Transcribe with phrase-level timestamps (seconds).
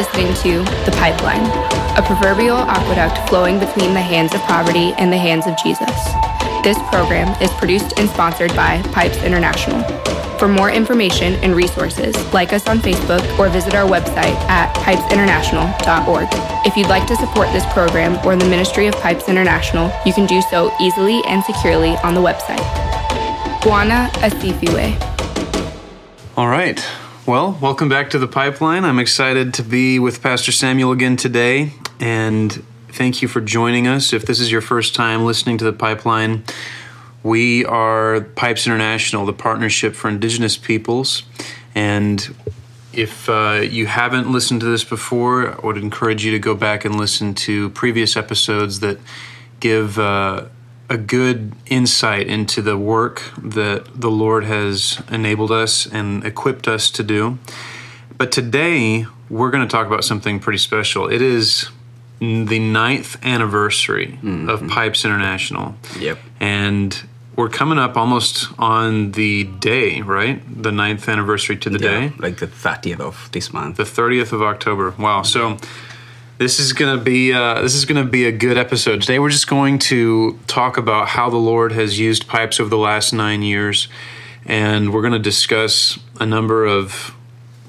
[0.00, 1.44] listening to The Pipeline,
[1.98, 5.92] a proverbial aqueduct flowing between the hands of poverty and the hands of Jesus.
[6.64, 9.82] This program is produced and sponsored by Pipes International.
[10.38, 16.28] For more information and resources, like us on Facebook or visit our website at pipesinternational.org.
[16.66, 20.24] If you'd like to support this program or the Ministry of Pipes International, you can
[20.24, 22.64] do so easily and securely on the website.
[23.60, 24.96] Bwana Asifiwe.
[26.38, 26.82] All right.
[27.30, 28.84] Well, welcome back to the pipeline.
[28.84, 32.52] I'm excited to be with Pastor Samuel again today, and
[32.88, 34.12] thank you for joining us.
[34.12, 36.42] If this is your first time listening to the pipeline,
[37.22, 41.22] we are Pipes International, the partnership for Indigenous peoples.
[41.72, 42.34] And
[42.92, 46.84] if uh, you haven't listened to this before, I would encourage you to go back
[46.84, 48.98] and listen to previous episodes that
[49.60, 50.46] give uh,
[50.90, 56.90] a good insight into the work that the Lord has enabled us and equipped us
[56.90, 57.38] to do.
[58.18, 61.08] But today, we're going to talk about something pretty special.
[61.08, 61.70] It is
[62.18, 64.48] the ninth anniversary mm-hmm.
[64.48, 65.76] of Pipes International.
[65.98, 66.18] Yep.
[66.40, 67.02] And
[67.36, 70.42] we're coming up almost on the day, right?
[70.62, 72.12] The ninth anniversary to the yeah, day.
[72.18, 73.76] Like the 30th of this month.
[73.76, 74.92] The 30th of October.
[74.98, 75.22] Wow.
[75.22, 75.56] So
[76.40, 79.02] this is gonna be uh, this is gonna be a good episode.
[79.02, 82.78] Today we're just going to talk about how the Lord has used pipes over the
[82.78, 83.88] last nine years,
[84.46, 87.14] and we're gonna discuss a number of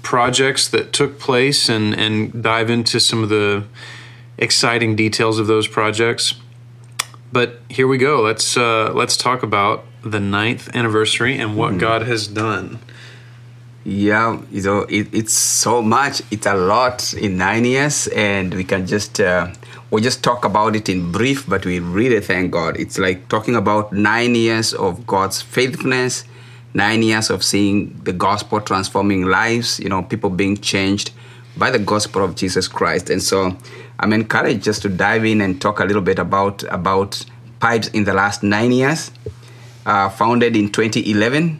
[0.04, 3.66] projects that took place and and dive into some of the
[4.38, 6.36] exciting details of those projects.
[7.34, 8.22] But here we go.
[8.22, 11.80] Let's uh, let's talk about the ninth anniversary and what mm.
[11.80, 12.80] God has done.
[13.84, 16.22] Yeah, you know, it, it's so much.
[16.30, 19.52] It's a lot in nine years, and we can just uh,
[19.90, 22.78] we just talk about it in brief, but we really thank God.
[22.78, 26.26] It's like talking about nine years of God's faithfulness,
[26.76, 29.80] nine years of seeing the gospel transforming lives.
[29.80, 31.12] You know, people being changed
[31.58, 33.58] by the gospel of Jesus Christ, and so
[34.00, 37.26] I'm encouraged just to dive in and talk a little bit about about
[37.60, 39.10] pipes in the last nine years.
[39.84, 41.60] Uh, founded in 2011,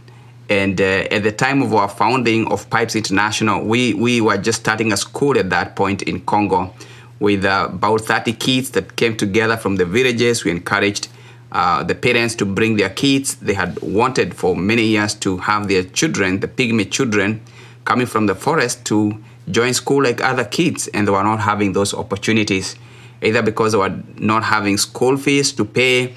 [0.52, 4.60] and uh, at the time of our founding of Pipes International, we we were just
[4.60, 6.74] starting a school at that point in Congo,
[7.22, 10.44] with uh, about 30 kids that came together from the villages.
[10.44, 11.08] We encouraged.
[11.54, 13.36] Uh, the parents to bring their kids.
[13.36, 17.42] They had wanted for many years to have their children, the pygmy children,
[17.84, 21.74] coming from the forest to join school like other kids and they were not having
[21.74, 22.78] those opportunities
[23.22, 26.14] either because they were not having school fees to pay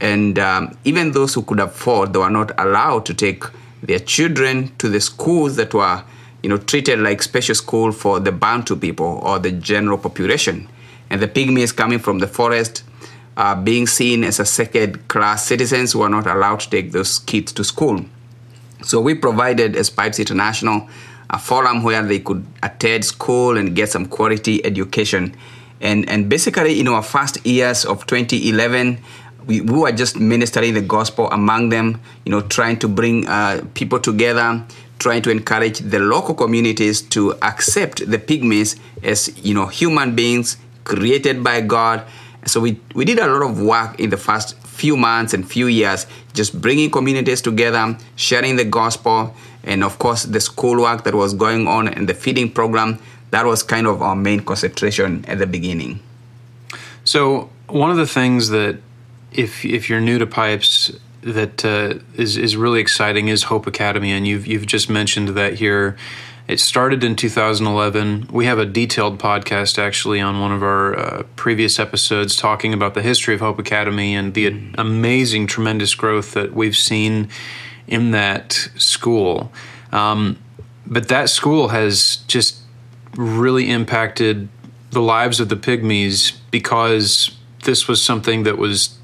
[0.00, 3.44] and um, even those who could afford they were not allowed to take
[3.86, 6.02] their children to the schools that were
[6.42, 10.68] you know treated like special school for the bantu people or the general population
[11.10, 12.82] and the pygmies coming from the forest
[13.36, 17.18] uh, being seen as a second class citizens who are not allowed to take those
[17.20, 18.04] kids to school
[18.82, 20.88] so we provided as pipes international
[21.30, 25.34] a forum where they could attend school and get some quality education.
[25.80, 28.98] And, and basically, in our first years of 2011,
[29.46, 33.64] we, we were just ministering the gospel among them, you know, trying to bring uh,
[33.74, 34.64] people together,
[34.98, 40.56] trying to encourage the local communities to accept the pygmies as, you know, human beings
[40.84, 42.04] created by God.
[42.46, 45.66] So we, we did a lot of work in the first few months and few
[45.66, 49.34] years, just bringing communities together, sharing the gospel,
[49.64, 52.98] and of course the schoolwork that was going on and the feeding program
[53.30, 56.00] that was kind of our main concentration at the beginning
[57.04, 58.78] so one of the things that
[59.34, 64.12] if if you're new to pipes that uh, is is really exciting is Hope Academy,
[64.12, 65.96] and you've you've just mentioned that here.
[66.46, 68.28] It started in 2011.
[68.30, 72.92] We have a detailed podcast actually on one of our uh, previous episodes talking about
[72.92, 77.30] the history of Hope Academy and the amazing, tremendous growth that we've seen
[77.86, 79.50] in that school.
[79.90, 80.36] Um,
[80.86, 82.58] but that school has just
[83.16, 84.50] really impacted
[84.90, 87.34] the lives of the pygmies because
[87.64, 88.98] this was something that was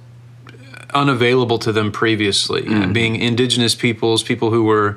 [0.95, 2.62] unavailable to them previously.
[2.62, 2.93] Mm-hmm.
[2.93, 4.97] Being indigenous peoples, people who were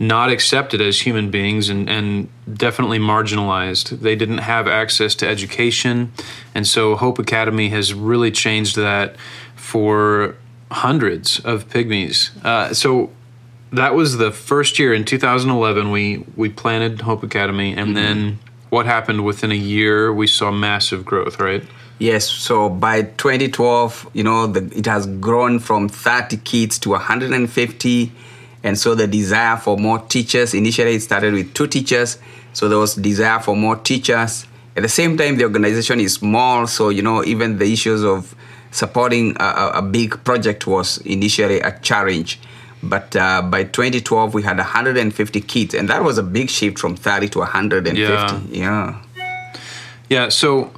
[0.00, 4.00] not accepted as human beings and, and definitely marginalized.
[4.00, 6.12] They didn't have access to education.
[6.54, 9.16] And so Hope Academy has really changed that
[9.56, 10.36] for
[10.70, 12.30] hundreds of pygmies.
[12.44, 13.10] Uh, so
[13.72, 17.94] that was the first year in 2011 we we planted Hope Academy and mm-hmm.
[17.94, 18.38] then
[18.70, 21.64] what happened within a year we saw massive growth, right?
[21.98, 28.12] Yes, so by 2012, you know, the, it has grown from 30 kids to 150
[28.62, 32.18] and so the desire for more teachers initially it started with two teachers,
[32.52, 34.46] so there was desire for more teachers.
[34.76, 38.34] At the same time the organization is small, so you know, even the issues of
[38.70, 42.40] supporting a, a big project was initially a challenge.
[42.80, 46.94] But uh, by 2012, we had 150 kids, and that was a big shift from
[46.94, 48.56] 30 to 150.
[48.56, 49.02] Yeah.
[49.16, 49.54] yeah.
[50.08, 50.72] Yeah, so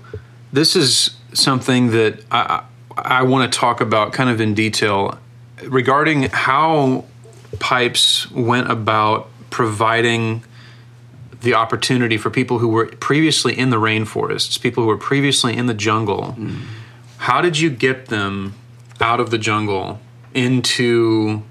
[0.52, 2.64] this is something that I,
[2.96, 5.18] I want to talk about kind of in detail
[5.64, 7.04] regarding how
[7.58, 10.44] Pipes went about providing
[11.40, 15.66] the opportunity for people who were previously in the rainforests, people who were previously in
[15.66, 16.34] the jungle.
[16.38, 16.62] Mm.
[17.18, 18.54] How did you get them
[19.00, 20.00] out of the jungle
[20.34, 21.42] into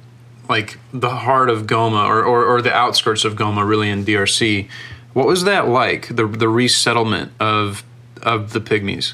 [0.47, 4.67] like the heart of Goma or, or, or the outskirts of Goma, really in DRC?
[5.13, 6.07] What was that like?
[6.07, 7.83] The the resettlement of
[8.23, 9.13] of the pygmies.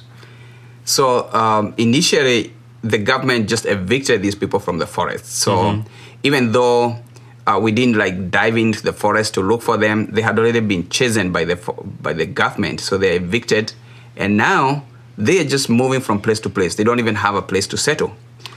[0.84, 5.25] So um, initially, the government just evicted these people from the forest.
[5.25, 5.88] So mm-hmm.
[6.24, 7.00] even though
[7.48, 10.60] uh, we didn't like dive into the forest to look for them, they had already
[10.60, 11.56] been chosen by the
[12.02, 12.80] by the government.
[12.80, 13.74] So they're evicted,
[14.16, 14.86] and now
[15.18, 16.75] they are just moving from place to place.
[16.75, 18.13] They don't even have a place to settle.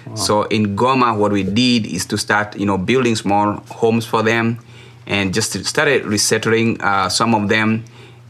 [0.06, 0.15] Wow.
[0.15, 4.23] So in Goma, what we did is to start, you know, building small homes for
[4.23, 4.59] them,
[5.06, 7.85] and just started resettling uh, some of them,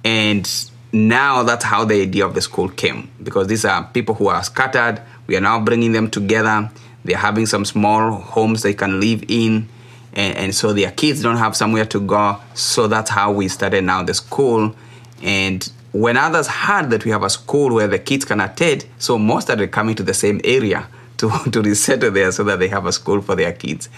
[0.04, 0.46] and
[0.92, 4.42] now that's how the idea of the school came because these are people who are
[4.42, 5.02] scattered.
[5.26, 6.70] We are now bringing them together.
[7.04, 9.68] They're having some small homes they can live in,
[10.14, 12.38] and, and so their kids don't have somewhere to go.
[12.54, 14.74] So that's how we started now the school.
[15.22, 19.18] And when others heard that we have a school where the kids can attend, so
[19.18, 20.86] most started coming to the same area
[21.18, 23.88] to, to resettle there so that they have a school for their kids.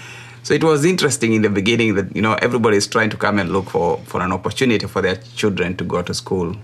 [0.42, 3.38] So it was interesting in the beginning that you know everybody is trying to come
[3.38, 6.56] and look for, for an opportunity for their children to go to school.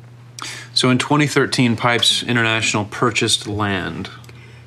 [0.77, 4.11] So in 2013, Pipes International purchased land.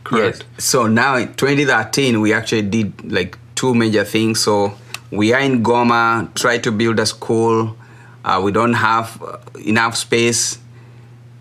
[0.03, 0.43] Correct.
[0.55, 0.65] Yes.
[0.65, 4.39] So now in 2013, we actually did like two major things.
[4.39, 4.73] So
[5.11, 7.77] we are in Goma, try to build a school.
[8.25, 10.57] Uh, we don't have uh, enough space.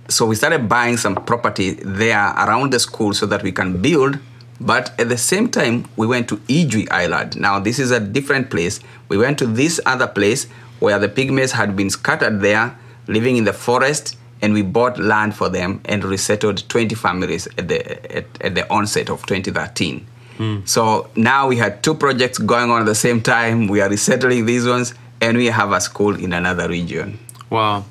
[0.09, 4.19] So we started buying some property there around the school so that we can build.
[4.61, 7.41] But at the same time, we went to Ijwi Island.
[7.41, 8.81] Now, this is a different place.
[9.09, 10.45] We went to this other place
[10.79, 12.77] where the pygmies had been scattered there,
[13.07, 17.69] living in the forest and we bought land for them and resettled 20 families at
[17.69, 20.07] the, at, at the onset of 2013.
[20.39, 20.69] Mm.
[20.69, 23.67] So now we had two projects going on at the same time.
[23.67, 27.19] We are resettling these ones, and we have a school in another region.
[27.51, 27.85] Wow.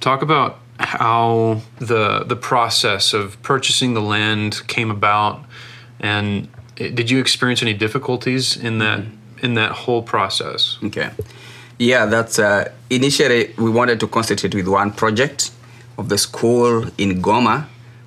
[0.00, 5.44] Talk about how the the process of purchasing the land came about,
[5.98, 9.44] and did you experience any difficulties in that mm-hmm.
[9.44, 10.78] in that whole process?
[10.84, 11.10] Okay.
[11.78, 15.50] Yeah, that's uh, initially we wanted to concentrate with one project
[16.00, 17.66] of the school in Goma.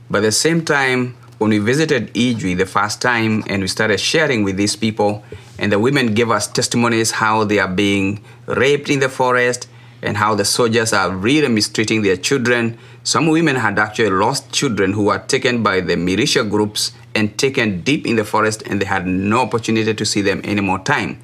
[0.10, 4.00] But at the same time, when we visited Ijwi the first time and we started
[4.00, 5.24] sharing with these people,
[5.60, 9.68] and the women gave us testimonies how they are being raped in the forest
[10.02, 12.78] and how the soldiers are really mistreating their children.
[13.04, 17.82] Some women had actually lost children who were taken by the militia groups and taken
[17.82, 21.22] deep in the forest, and they had no opportunity to see them any more time.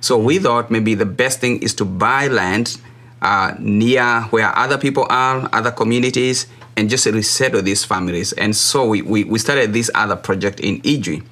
[0.00, 2.80] So we thought maybe the best thing is to buy land
[3.22, 6.46] uh, near where other people are, other communities,
[6.76, 8.32] and just resettle these families.
[8.32, 11.24] And so we, we, we started this other project in Ijwi.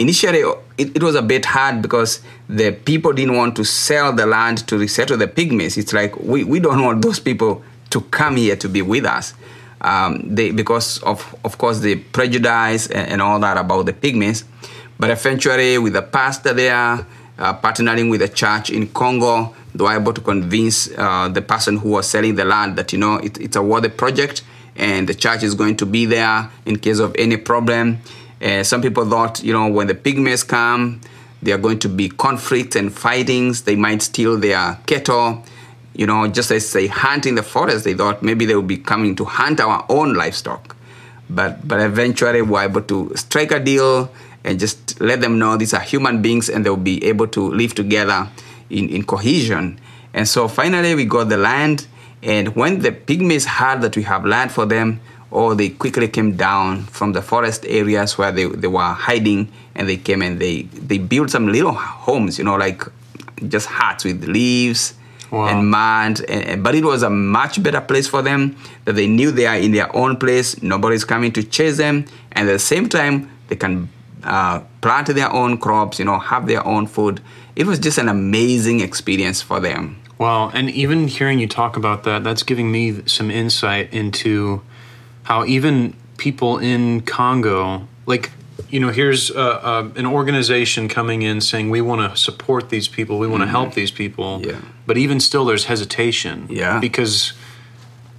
[0.00, 0.40] Initially,
[0.76, 4.66] it, it, was a bit hard because the people didn't want to sell the land
[4.68, 5.76] to resettle the pygmies.
[5.76, 9.34] It's like we, we don't want those people to come here to be with us.
[9.80, 14.44] Um, they, because of, of course, the prejudice and, and, all that about the pygmies.
[14.98, 17.06] But eventually, with the pastor there,
[17.38, 21.76] uh, partnering with the church in Congo, they were able to convince uh, the person
[21.76, 24.42] who was selling the land that you know it, it's a worthy project
[24.76, 27.98] and the church is going to be there in case of any problem.
[28.42, 31.00] Uh, some people thought you know when the pygmies come,
[31.42, 33.62] there are going to be conflicts and fightings.
[33.62, 35.44] They might steal their cattle.
[35.94, 38.76] You know, just as they hunt in the forest, they thought maybe they would be
[38.76, 40.76] coming to hunt our own livestock.
[41.28, 44.10] But but eventually we were able to strike a deal
[44.44, 47.74] and just let them know these are human beings and they'll be able to live
[47.74, 48.28] together
[48.70, 49.78] in, in cohesion.
[50.14, 51.86] And so finally we got the land.
[52.22, 56.36] And when the pygmies heard that we have land for them, oh, they quickly came
[56.36, 60.62] down from the forest areas where they, they were hiding and they came and they,
[60.62, 62.82] they built some little homes, you know, like
[63.46, 64.94] just huts with leaves
[65.30, 65.48] wow.
[65.48, 66.24] and mud.
[66.28, 69.56] And, but it was a much better place for them that they knew they are
[69.56, 70.60] in their own place.
[70.62, 72.06] Nobody's coming to chase them.
[72.32, 73.88] And at the same time, they can
[74.24, 77.20] uh, plant their own crops, you know, have their own food
[77.58, 80.00] it was just an amazing experience for them.
[80.16, 80.50] Wow.
[80.50, 84.62] And even hearing you talk about that, that's giving me some insight into
[85.24, 88.30] how even people in Congo, like,
[88.70, 93.26] you know, here's an organization coming in saying we want to support these people, we
[93.26, 93.56] want to mm-hmm.
[93.56, 94.40] help these people.
[94.46, 94.60] Yeah.
[94.86, 96.46] But even still, there's hesitation.
[96.48, 96.78] Yeah.
[96.78, 97.32] Because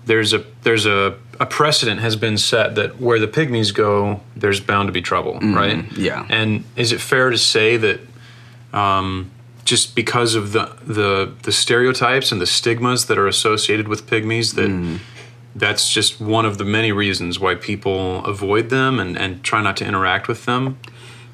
[0.09, 4.59] there's a there's a, a precedent has been set that where the pygmies go, there's
[4.59, 5.53] bound to be trouble, mm-hmm.
[5.53, 5.97] right?
[5.97, 6.25] Yeah.
[6.29, 7.99] And is it fair to say that
[8.73, 9.29] um,
[9.65, 14.55] just because of the, the the stereotypes and the stigmas that are associated with pygmies
[14.55, 14.97] that mm.
[15.55, 19.77] that's just one of the many reasons why people avoid them and, and try not
[19.77, 20.79] to interact with them.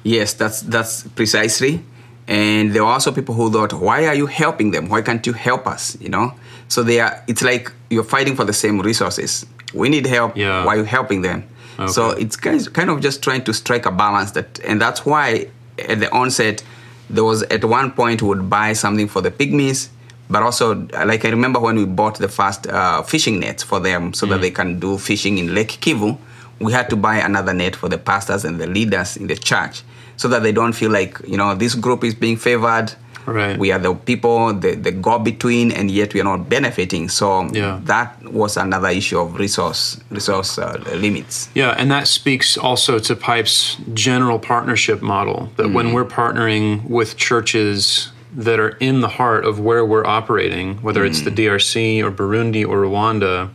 [0.02, 1.82] Yes, that's that's precisely.
[2.28, 4.90] And there are also people who thought, "Why are you helping them?
[4.90, 6.34] Why can't you help us?" You know.
[6.68, 7.22] So they are.
[7.26, 9.46] It's like you're fighting for the same resources.
[9.74, 10.36] We need help.
[10.36, 10.64] Yeah.
[10.64, 11.44] Why are helping them?
[11.88, 14.30] So it's kind kind of just trying to strike a balance.
[14.32, 16.64] That and that's why at the onset
[17.10, 19.88] there was at one point we would buy something for the pygmies,
[20.30, 24.14] but also like I remember when we bought the first uh, fishing nets for them
[24.14, 26.16] so that they can do fishing in Lake Kivu.
[26.60, 29.82] We had to buy another net for the pastors and the leaders in the church
[30.16, 32.94] so that they don't feel like you know this group is being favored.
[33.26, 33.58] Right.
[33.58, 37.08] We are the people, the, the go between, and yet we are not benefiting.
[37.08, 37.80] So Yeah.
[37.84, 41.48] that was another issue of resource resource uh, limits.
[41.54, 47.16] Yeah, and that speaks also to Pipe's general partnership model that when we're partnering with
[47.16, 52.10] churches that are in the heart of where we're operating, whether it's the DRC or
[52.10, 53.50] Burundi or Rwanda,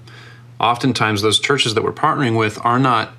[0.60, 3.14] oftentimes those churches that we're partnering with are not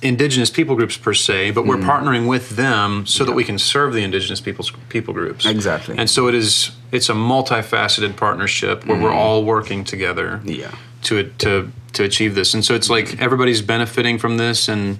[0.00, 3.92] indigenous people groups per se, but we're partnering with them so that we can serve
[3.92, 5.44] the indigenous people's people groups.
[5.46, 5.96] Exactly.
[5.98, 10.70] And so it is it's a multifaceted partnership where we're all working together Yeah.
[11.04, 12.54] to to to achieve this.
[12.54, 14.98] And so it's like everybody's benefiting from this, and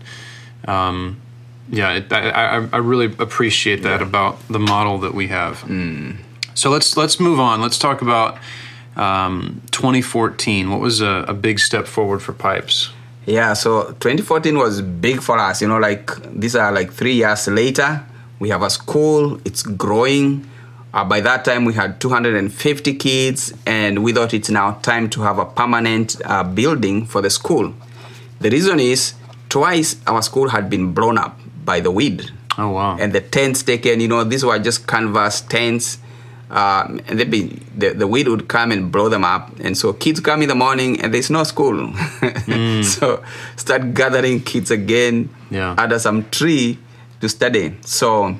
[0.67, 1.21] um,
[1.71, 5.59] yeah, it, I, I I really appreciate that about the model that we have.
[6.55, 7.61] So let's let's move on.
[7.61, 8.39] Let's talk about
[8.97, 10.71] um, 2014.
[10.71, 12.91] What was a, a big step forward for Pipes?
[13.29, 15.61] Yeah, so 2014 was big for us.
[15.61, 18.03] You know, like these are like three years later.
[18.39, 20.49] We have a school, it's growing.
[20.95, 25.21] Uh, by that time, we had 250 kids, and we thought it's now time to
[25.21, 27.75] have a permanent uh, building for the school.
[28.41, 29.13] The reason is
[29.51, 32.31] twice our school had been blown up by the weed.
[32.57, 32.97] Oh wow!
[32.99, 34.01] and the tents taken.
[34.01, 35.99] You know, these were just canvas tents.
[36.51, 39.59] Um, and they'd be, the, the weed would come and blow them up.
[39.61, 41.93] And so kids come in the morning and there's no school.
[42.83, 43.23] so
[43.57, 45.75] start gathering kids again Yeah.
[45.77, 46.79] under some tree
[47.21, 47.77] to study.
[47.83, 48.35] So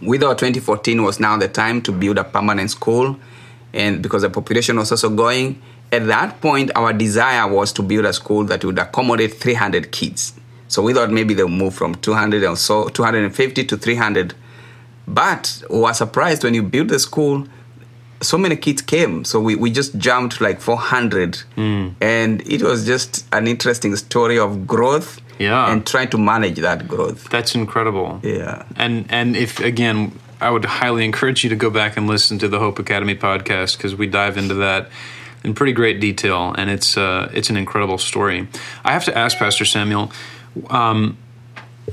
[0.00, 3.16] we thought 2014 was now the time to build a permanent school.
[3.72, 5.62] And because the population was also going,
[5.92, 10.34] at that point, our desire was to build a school that would accommodate 300 kids.
[10.68, 14.34] So we thought maybe they'll move from 200 or so, 250 to 300.
[15.06, 17.46] But we were surprised when you built the school,
[18.20, 19.24] so many kids came.
[19.24, 21.36] So we, we just jumped like 400.
[21.56, 21.88] Hmm.
[22.00, 25.70] And it was just an interesting story of growth Yeah.
[25.72, 27.28] and trying to manage that growth.
[27.30, 28.20] That's incredible.
[28.22, 28.62] Yeah.
[28.76, 32.48] And and if again, I would highly encourage you to go back and listen to
[32.48, 34.88] the Hope Academy podcast because we dive into that
[35.44, 38.46] in pretty great detail, and it's uh, it's an incredible story.
[38.84, 40.10] I have to ask Pastor Samuel.
[40.70, 41.16] Um,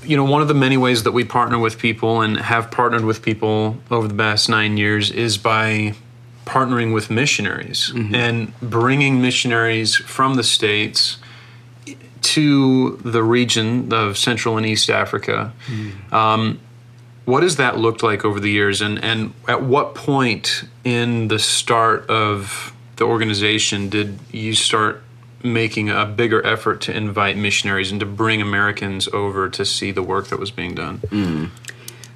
[0.03, 3.05] you know, one of the many ways that we partner with people and have partnered
[3.05, 5.95] with people over the past nine years is by
[6.45, 11.17] partnering with missionaries and bringing missionaries from the States
[12.21, 15.53] to the region of Central and East Africa.
[16.11, 16.59] Um,
[17.25, 21.37] what has that looked like over the years, and, and at what point in the
[21.39, 25.03] start of the organization did you start
[25.43, 30.03] making a bigger effort to invite missionaries and to bring Americans over to see the
[30.03, 31.51] work that was being done?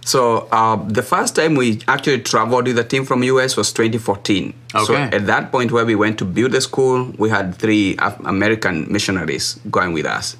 [0.05, 4.53] So uh, the first time we actually traveled with a team from US was 2014.
[4.71, 5.03] So Okay.
[5.15, 8.91] at that point where we went to build the school, we had three Af- American
[8.91, 10.35] missionaries going with us.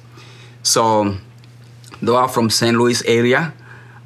[0.62, 1.16] So
[2.02, 2.76] they are from St.
[2.76, 3.54] Louis area.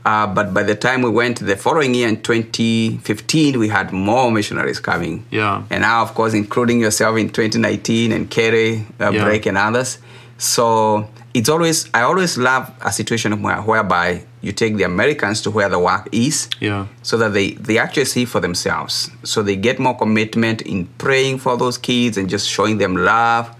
[0.08, 4.30] Uh, but by the time we went the following year in 2015, we had more
[4.30, 5.22] missionaries coming.
[5.30, 5.64] Yeah.
[5.68, 9.24] And now, of course, including yourself in 2019 and Kerry, uh, Yeah.
[9.24, 9.98] Break, and others.
[10.38, 15.50] So it's always, I always love a situation where, whereby you take the Americans to
[15.50, 16.86] where the work is Yeah.
[17.02, 19.10] so that they, they actually see for themselves.
[19.24, 23.54] So they get more commitment in praying for those kids and just showing them love.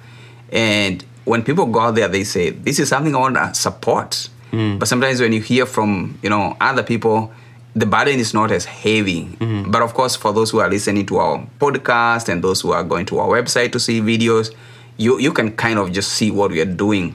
[0.50, 4.31] And when people go out there, they say, This is something I want to support.
[4.52, 4.78] Mm.
[4.78, 7.33] But sometimes when you hear from you know other people,
[7.75, 9.26] the burden is not as heavy.
[9.26, 9.71] Mm.
[9.71, 12.85] But of course, for those who are listening to our podcast and those who are
[12.85, 14.55] going to our website to see videos,
[14.97, 17.14] you, you can kind of just see what we are doing.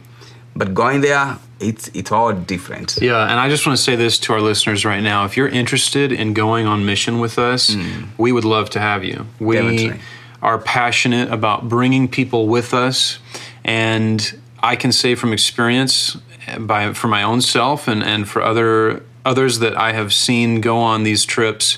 [0.55, 2.97] But going there, it's it's all different.
[3.01, 5.25] Yeah, and I just want to say this to our listeners right now.
[5.25, 8.07] If you're interested in going on mission with us, mm.
[8.17, 9.25] we would love to have you.
[9.39, 9.99] We Definitely.
[10.41, 13.17] are passionate about bringing people with us,
[13.63, 16.17] and I can say from experience,
[16.59, 20.77] by for my own self and and for other others that I have seen go
[20.77, 21.77] on these trips,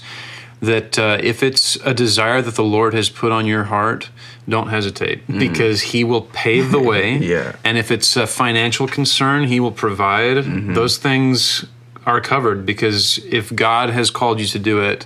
[0.62, 4.10] that uh, if it's a desire that the Lord has put on your heart,
[4.50, 7.18] don't hesitate because He will pave the way.
[7.26, 7.56] Yeah.
[7.64, 10.44] And if it's a financial concern, He will provide.
[10.74, 11.66] Those things
[12.06, 15.06] are covered because if God has called you to do it,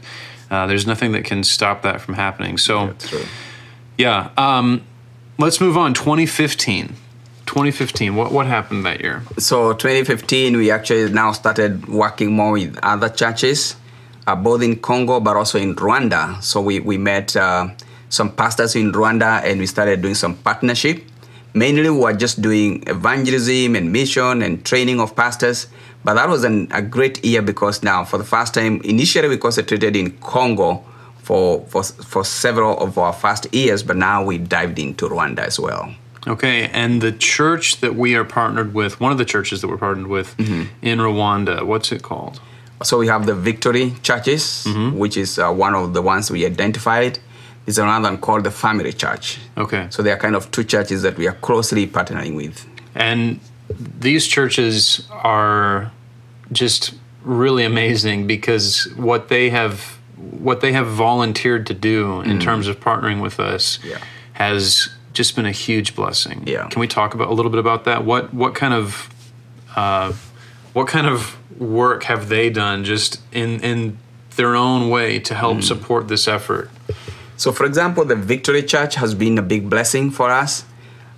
[0.51, 2.57] uh, there's nothing that can stop that from happening.
[2.57, 2.93] So,
[3.97, 4.31] yeah.
[4.37, 4.81] Um,
[5.37, 5.93] Let's move on.
[5.93, 6.95] 2015.
[7.49, 8.15] 2015.
[8.15, 9.23] What what happened that year?
[9.39, 13.75] So 2015, we actually now started working more with other churches,
[14.27, 16.41] uh, both in Congo but also in Rwanda.
[16.43, 17.69] So we we met uh,
[18.09, 21.03] some pastors in Rwanda and we started doing some partnership.
[21.55, 25.67] Mainly, we were just doing evangelism and mission and training of pastors.
[26.03, 29.37] But that was an, a great year because now, for the first time, initially we
[29.37, 30.85] concentrated in Congo
[31.17, 35.59] for, for, for several of our first years, but now we dived into Rwanda as
[35.59, 35.93] well.
[36.27, 39.77] Okay, and the church that we are partnered with, one of the churches that we're
[39.77, 40.63] partnered with mm-hmm.
[40.81, 42.41] in Rwanda, what's it called?
[42.83, 44.97] So we have the Victory Churches, mm-hmm.
[44.97, 47.19] which is uh, one of the ones we identified.
[47.65, 49.39] There's another one called the Family Church.
[49.57, 49.87] Okay.
[49.89, 52.65] So they are kind of two churches that we are closely partnering with.
[52.95, 55.91] And these churches are
[56.51, 62.41] just really amazing because what they have what they have volunteered to do in mm.
[62.41, 63.99] terms of partnering with us Yeah.
[64.33, 66.43] has just been a huge blessing.
[66.45, 66.67] Yeah.
[66.67, 68.05] Can we talk about a little bit about that?
[68.05, 69.09] What what kind of
[69.75, 70.13] uh,
[70.73, 73.97] what kind of work have they done just in in
[74.35, 76.69] their own way to help support this effort?
[77.37, 80.65] So, for example, the Victory Church has been a big blessing for us.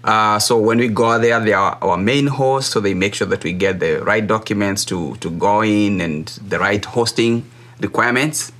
[0.03, 3.27] Uh, so when we go there, they are our main host, so they make sure
[3.27, 7.45] that we get the right documents to, to go in and the right hosting
[7.79, 8.51] requirements.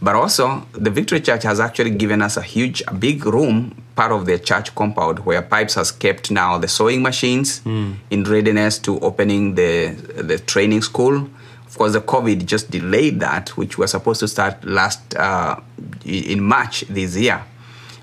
[0.00, 4.12] But also, the Victory Church has actually given us a huge, a big room, part
[4.12, 7.62] of the church compound, where Pipes has kept now the sewing machines
[8.10, 9.94] in readiness to opening the
[10.30, 11.28] the training school.
[11.66, 15.56] Of course, the COVID just delayed that, which was supposed to start last uh,
[16.04, 17.42] in March this year.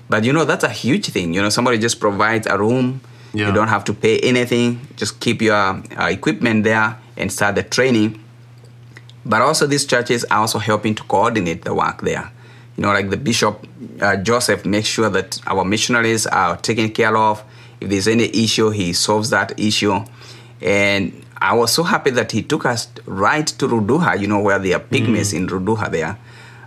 [0.08, 1.32] But you know, that's a huge thing.
[1.34, 3.00] You know, somebody just provides a room.
[3.32, 3.46] Yeah.
[3.48, 4.86] You don't have to pay anything.
[4.96, 8.20] Just keep your uh, equipment there and start the training.
[9.24, 12.30] But also, these churches are also helping to coordinate the work there.
[12.76, 13.66] You know, like the Bishop
[14.00, 17.42] uh, Joseph makes sure that our missionaries are taken care of.
[17.80, 20.04] If there's any issue, he solves that issue.
[20.60, 24.58] And I was so happy that he took us right to Ruduha, you know, where
[24.58, 26.16] there are pygmies in Ruduha there.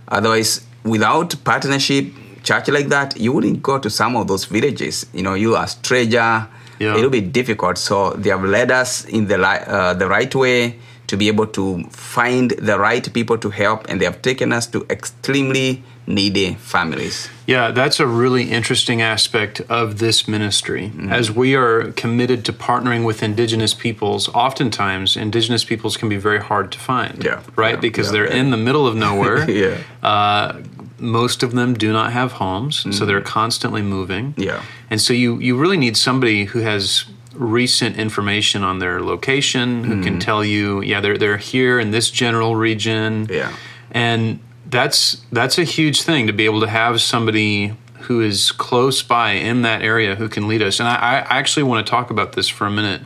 [0.08, 2.12] Otherwise, without partnership,
[2.44, 5.06] church like that, you wouldn't go to some of those villages.
[5.12, 6.46] You know, you are stranger.
[6.78, 6.96] Yeah.
[6.96, 7.78] It'll be difficult.
[7.78, 11.46] So they have led us in the li- uh, the right way to be able
[11.46, 16.54] to find the right people to help, and they have taken us to extremely needy
[16.54, 17.28] families.
[17.46, 20.88] Yeah, that's a really interesting aspect of this ministry.
[20.88, 21.12] Mm-hmm.
[21.12, 26.40] As we are committed to partnering with indigenous peoples, oftentimes indigenous peoples can be very
[26.40, 27.24] hard to find.
[27.24, 27.74] Yeah, Right?
[27.74, 28.12] yeah, because yeah.
[28.12, 29.48] they're in the middle of nowhere.
[29.50, 29.78] Yeah.
[30.02, 30.60] Uh,
[30.98, 33.06] most of them do not have homes, so mm-hmm.
[33.06, 34.34] they're constantly moving.
[34.36, 34.62] Yeah.
[34.88, 40.02] And so you, you really need somebody who has recent information on their location, who
[40.02, 40.18] can mm-hmm.
[40.20, 43.54] tell you, yeah, they're, they're here in this general region Yeah.
[43.90, 49.02] and that's that's a huge thing to be able to have somebody who is close
[49.02, 50.78] by in that area who can lead us.
[50.80, 50.94] And I,
[51.28, 53.02] I actually want to talk about this for a minute.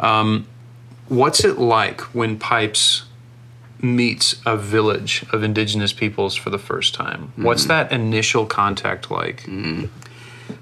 [0.00, 0.46] Um,
[1.08, 3.04] what's it like when Pipes
[3.82, 7.32] meets a village of indigenous peoples for the first time?
[7.36, 9.46] What's that initial contact like?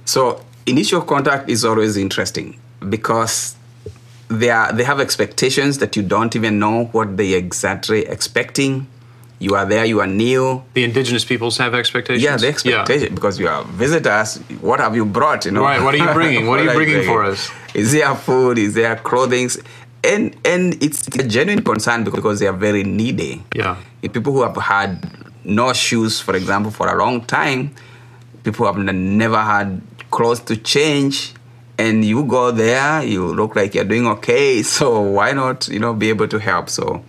[0.05, 3.57] So initial contact is always interesting because
[4.29, 8.87] they are they have expectations that you don't even know what they exactly expecting.
[9.41, 10.65] You are there, you are new.
[10.75, 12.25] The indigenous peoples have expectations.
[12.25, 14.39] Yeah, the expectation because you are visitors.
[14.61, 15.45] What have you brought?
[15.45, 16.47] You know, Right, what are you bringing?
[16.49, 17.33] What are you bringing for bringing?
[17.35, 17.51] us?
[17.75, 18.59] Is there food?
[18.59, 19.49] Is there clothing?
[20.03, 23.43] And and it's a genuine concern because they are very needy.
[23.55, 23.77] Yeah.
[24.03, 25.09] If people who have had
[25.45, 27.75] no shoes, for example, for a long time,
[28.43, 31.33] people have n- never had clothes to change,
[31.79, 34.63] and you go there, you look like you're doing okay.
[34.79, 36.69] So why not, you know, be able to help?
[36.71, 37.05] So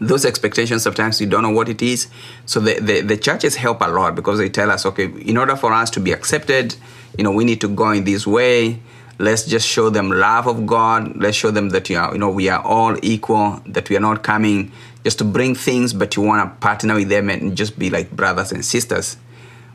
[0.00, 2.08] those expectations sometimes you don't know what it is.
[2.46, 5.56] So the, the, the churches help a lot because they tell us, okay, in order
[5.56, 6.74] for us to be accepted,
[7.16, 8.80] you know, we need to go in this way.
[9.18, 11.14] Let's just show them love of God.
[11.16, 13.60] Let's show them that you are, you know, we are all equal.
[13.66, 14.72] That we are not coming
[15.04, 18.10] just to bring things, but you want to partner with them and just be like
[18.10, 19.18] brothers and sisters.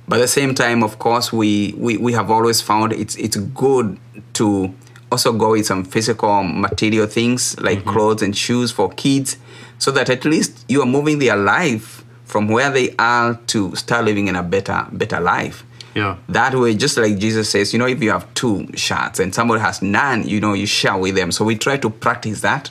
[0.07, 3.37] But at the same time, of course, we, we, we have always found it's it's
[3.37, 3.99] good
[4.33, 4.73] to
[5.11, 9.37] also go with some physical material things like clothes and shoes for kids,
[9.77, 14.05] so that at least you are moving their life from where they are to start
[14.05, 15.63] living in a better better life.
[15.93, 16.17] Yeah.
[16.27, 19.61] That way, just like Jesus says, you know, if you have two shirts and somebody
[19.61, 21.31] has none, you know, you share with them.
[21.31, 22.69] So we try to practice that.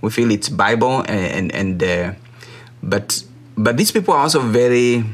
[0.00, 2.12] We feel it's Bible, and and, and uh,
[2.82, 3.24] but
[3.56, 5.04] but these people are also very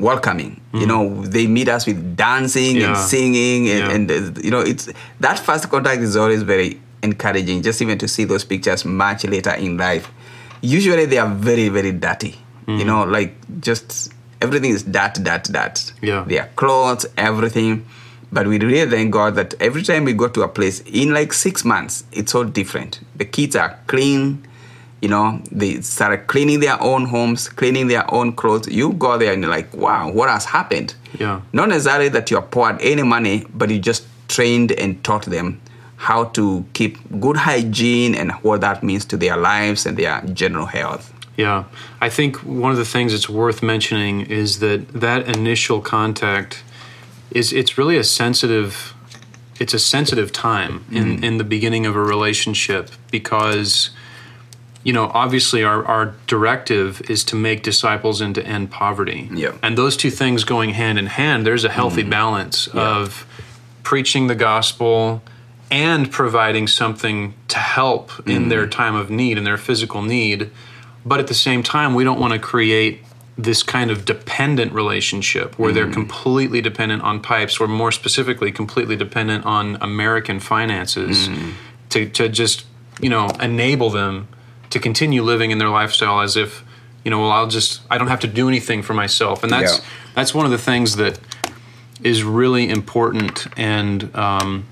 [0.00, 0.60] welcoming.
[0.72, 2.88] You know, they meet us with dancing Yeah.
[2.88, 3.90] and singing, and, Yeah.
[3.90, 4.88] and uh, you know, it's
[5.20, 7.62] that first contact is always very encouraging.
[7.62, 10.08] Just even to see those pictures much later in life.
[10.62, 12.36] Usually, they are very very dirty.
[12.68, 15.92] You know, like just everything is dirt, dirt, dirt.
[16.02, 16.22] Yeah.
[16.24, 17.84] Their clothes, everything.
[18.32, 21.32] But we really thank God that every time we go to a place, in like
[21.32, 23.00] six months, it's all different.
[23.16, 24.46] The kids are clean,
[25.00, 28.68] you know, they started cleaning their own homes, cleaning their own clothes.
[28.68, 30.94] You go there and you're like, wow, what has happened?
[31.18, 31.40] Yeah.
[31.52, 35.60] Not necessarily that you are poured any money, but you just trained and taught them
[35.96, 40.66] how to keep good hygiene and what that means to their lives and their general
[40.66, 41.12] health.
[41.36, 41.64] Yeah,
[42.00, 46.62] I think one of the things that's worth mentioning is that that initial contact
[47.30, 48.94] is it's really a sensitive
[49.58, 51.22] it's a sensitive time in, mm.
[51.22, 53.90] in the beginning of a relationship because
[54.82, 59.28] you know obviously our, our directive is to make disciples and to end poverty.
[59.32, 59.56] Yeah.
[59.62, 62.10] and those two things going hand in hand there's a healthy mm-hmm.
[62.10, 63.26] balance of
[63.82, 65.22] preaching the gospel
[65.70, 68.48] and providing something to help in mm-hmm.
[68.48, 70.50] their time of need in their physical need.
[71.06, 73.02] But at the same time we don't want to create
[73.38, 75.94] this kind of dependent relationship where they're mm-hmm.
[75.94, 81.28] completely dependent on pipes or more specifically completely dependent on american finances
[81.88, 82.66] to, to just
[83.00, 84.28] you know enable them
[84.70, 86.64] to continue living in their lifestyle as if
[87.04, 89.42] you know well i'll just i don't have to do anything for myself.
[89.42, 89.84] And that's Yeah.
[90.14, 91.18] that's one of the things that
[92.02, 93.46] is really important.
[93.58, 94.66] And um,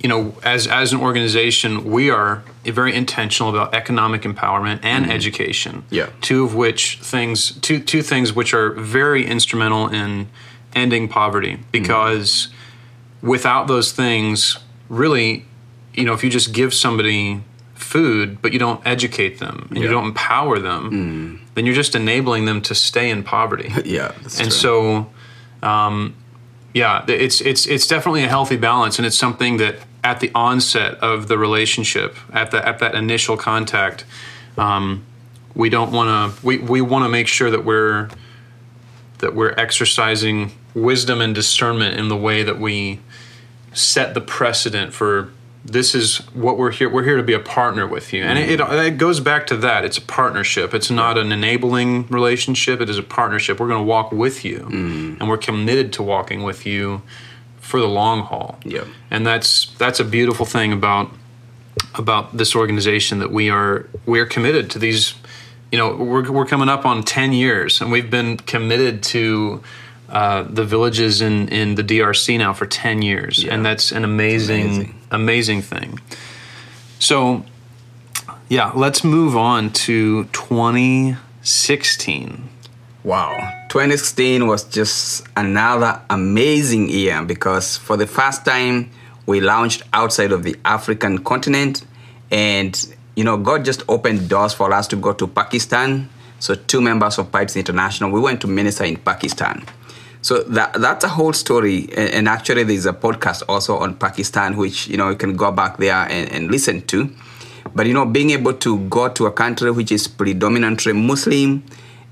[0.00, 5.84] you know as as an organization we are very intentional about economic empowerment and education.
[5.90, 6.08] Yeah.
[6.20, 10.28] two of which things two two things which are very instrumental in
[10.74, 11.58] ending poverty.
[11.72, 12.48] Because
[13.22, 14.58] without those things
[14.88, 15.44] really
[15.94, 17.42] you know if you just give somebody
[17.88, 22.44] food but you don't educate them and you don't empower them then you're just enabling
[22.44, 23.72] them to stay in poverty.
[23.84, 24.58] Yeah, that's and true.
[24.58, 25.10] so
[25.62, 26.14] um,
[26.74, 30.94] yeah it's it's it's definitely a healthy balance and it's something that at the onset
[30.96, 34.04] of the relationship at the at that initial contact
[34.58, 35.02] um,
[35.54, 38.10] we don't want to we, we want to make sure that we're
[39.18, 43.00] that we're exercising wisdom and discernment in the way that we
[43.72, 45.32] set the precedent for
[45.68, 48.22] this is what we're here we're here to be a partner with you.
[48.22, 49.84] And it, it, it goes back to that.
[49.84, 50.74] It's a partnership.
[50.74, 52.80] It's not an enabling relationship.
[52.80, 53.60] It is a partnership.
[53.60, 54.60] We're going to walk with you.
[54.60, 55.20] Mm.
[55.20, 57.02] And we're committed to walking with you
[57.60, 58.58] for the long haul.
[58.64, 58.84] Yeah.
[59.10, 61.10] and that's that's a beautiful thing about
[61.94, 65.14] about this organization that we are we're committed to these
[65.70, 69.62] you know we're, we're coming up on 10 years and we've been committed to
[70.08, 73.52] uh, the villages in, in the DRC now for 10 years Yeah.
[73.54, 74.94] and that's an amazing, Amazing.
[75.10, 76.00] amazing thing
[76.98, 77.44] so
[78.48, 82.48] yeah let's move on to 2016
[83.04, 83.38] Wow.
[83.70, 88.90] 2016 was just another amazing year because for the first time
[89.24, 91.84] we launched outside of the African continent
[92.30, 96.08] and you know God just opened doors for us to go to Pakistan.
[96.40, 99.64] So two members of Pipes International we went to minister in Pakistan.
[100.28, 104.58] So that that's a whole story and, and actually there's a podcast also on Pakistan
[104.58, 107.08] which you know you can go back there and, and listen to.
[107.74, 111.64] But you know being able to go to a country which is predominantly Muslim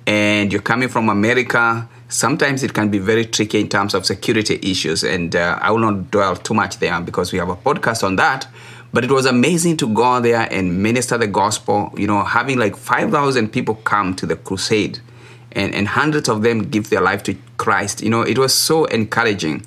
[0.06, 4.58] and you're coming from America, sometimes it can be very tricky in terms of security
[4.62, 5.04] issues.
[5.04, 8.16] And uh, I will not dwell too much there because we have a podcast on
[8.16, 8.48] that.
[8.94, 12.76] But it was amazing to go there and minister the gospel, you know, having like
[12.76, 15.00] 5,000 people come to the crusade
[15.52, 18.02] and, and hundreds of them give their life to Christ.
[18.02, 19.64] You know, it was so encouraging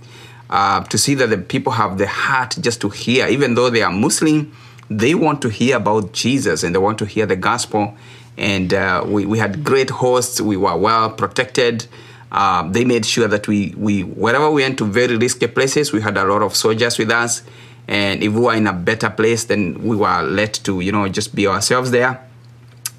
[0.50, 3.82] uh, to see that the people have the heart just to hear, even though they
[3.82, 4.52] are Muslim,
[4.90, 7.96] they want to hear about Jesus and they want to hear the gospel.
[8.38, 10.42] And uh, we, we had great hosts.
[10.42, 11.86] We were well protected.
[12.32, 16.02] Uh, they made sure that we, we, wherever we went to very risky places, we
[16.02, 17.44] had a lot of soldiers with us.
[17.88, 21.08] And if we were in a better place, then we were let to, you know,
[21.10, 22.29] just be ourselves there.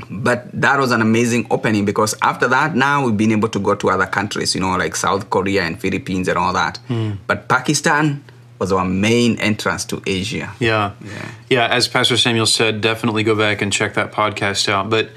[0.09, 3.75] But that was an amazing opening because after that, now we've been able to go
[3.75, 6.79] to other countries, you know, like South Korea and Philippines and all that.
[6.89, 7.13] Hmm.
[7.27, 8.25] But Pakistan
[8.59, 10.53] was our main entrance to Asia.
[10.61, 10.93] Yeah.
[11.01, 11.31] Yeah.
[11.49, 14.91] Yeah, as Pastor Samuel said, definitely go back and check that podcast out.
[14.91, 15.11] But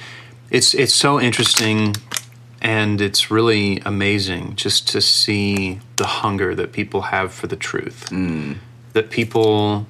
[0.49, 1.95] it's it's so interesting
[2.61, 8.07] and it's really amazing just to see the hunger that people have for the truth.
[8.09, 8.53] Hmm.
[8.93, 9.87] That people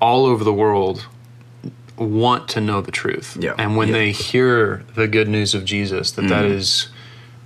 [0.00, 1.06] all over the world
[2.02, 3.36] want to know the truth.
[3.40, 3.54] Yeah.
[3.58, 3.94] And when Yeah.
[3.94, 6.88] they hear the good news of Jesus, that that is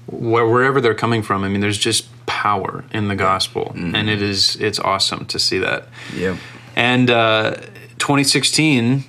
[0.07, 1.45] where, wherever they're coming from.
[1.45, 5.59] I mean, there's just power in the gospel, and it is it's awesome to see
[5.59, 5.89] that.
[6.15, 6.37] Yeah.
[6.77, 7.57] And uh,
[7.99, 9.05] 2016,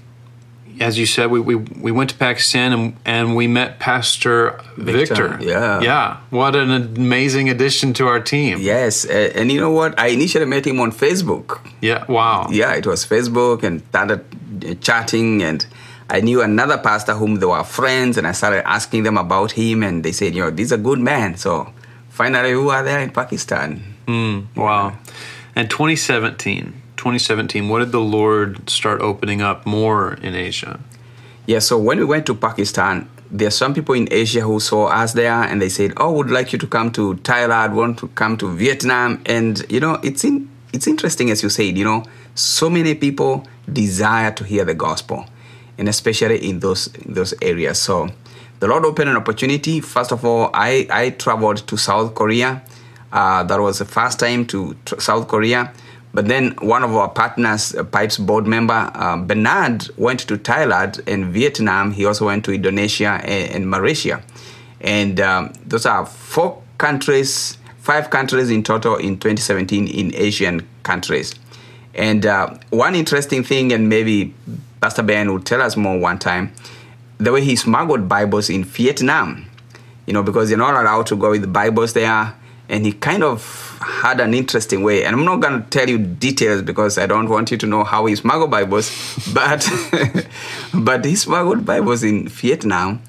[0.80, 5.30] as you said, we, we, we went to Pakistan and, and we met Pastor Victor.
[5.30, 5.82] Victor, yeah.
[5.82, 6.18] Yeah.
[6.30, 8.60] What an amazing addition to our team.
[8.62, 10.00] Yes, uh, and you know what?
[10.00, 11.60] I initially met him on Facebook.
[11.82, 12.06] Yeah.
[12.08, 12.48] Wow.
[12.52, 14.24] Yeah, it was Facebook and started uh,
[14.82, 15.65] chatting and
[16.10, 19.84] I knew another pastor whom they were friends and I started asking them about him
[19.84, 21.36] and they said, you know, this is a good man.
[21.36, 21.74] So
[22.10, 23.84] finally we were there in Pakistan.
[24.08, 24.98] Mm, wow.
[25.56, 30.80] And 2017, 2017, what did the Lord start opening up more in Asia?
[31.46, 34.88] Yeah, so when we went to Pakistan, there are some people in Asia who saw
[34.88, 38.08] us there and they said, "Oh, would like you to come to Thailand, want to
[38.10, 42.04] come to Vietnam." And you know, it's in, it's interesting as you said, you know,
[42.36, 45.25] so many people desire to hear the gospel,
[45.77, 47.80] and especially in those in those areas.
[47.80, 48.10] So
[48.60, 49.82] the Lord opened an opportunity.
[49.82, 52.62] First of all, I I traveled to South Korea.
[53.12, 55.71] Uh, that was the first time to tr- South Korea.
[56.13, 61.25] But then one of our partners, Pipes board member, uh, Bernard, went to Thailand and
[61.25, 61.91] Vietnam.
[61.91, 64.23] He also went to Indonesia and, and Malaysia.
[64.82, 71.36] And um, those are four countries, five countries in total in 2017 in Asian countries.
[71.93, 74.34] And uh, one interesting thing, and maybe
[74.82, 76.54] Pastor Ben will tell us more one time,
[77.17, 79.45] the way he smuggled Bibles in Vietnam.
[80.06, 82.34] You know, because you're not allowed to go with the Bibles there
[82.69, 85.06] and he kind of had an interesting way.
[85.06, 87.84] And I'm not going to tell you details because I don't want you to know
[87.84, 88.91] how he smuggled Bibles,
[89.34, 89.67] but
[90.73, 93.02] but he smuggled Bibles in Vietnam,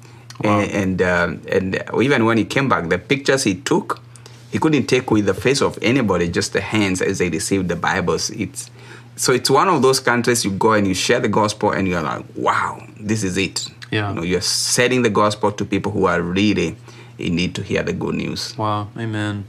[0.43, 0.59] wow.
[0.59, 4.01] and and, uh, and even when he came back, the pictures he took,
[4.51, 7.75] he couldn't take with the face of anybody, just the hands as they received the
[7.75, 8.29] Bibles.
[8.31, 8.69] It's
[9.15, 12.01] so it's one of those countries you go and you share the gospel, and you're
[12.01, 13.67] like, wow, this is it.
[13.91, 16.77] Yeah, you know, you're selling the gospel to people who are really
[17.17, 18.57] you need to hear the good news.
[18.57, 19.45] Wow, amen.